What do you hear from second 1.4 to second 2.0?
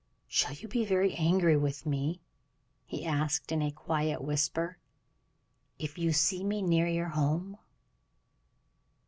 with